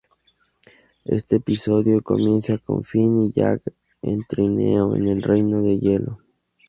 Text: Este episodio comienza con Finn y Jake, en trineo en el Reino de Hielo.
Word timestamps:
Este 1.05 1.35
episodio 1.35 2.01
comienza 2.01 2.57
con 2.57 2.83
Finn 2.83 3.17
y 3.19 3.31
Jake, 3.33 3.71
en 4.01 4.25
trineo 4.27 4.95
en 4.95 5.07
el 5.07 5.21
Reino 5.21 5.61
de 5.61 5.77
Hielo. 5.79 6.17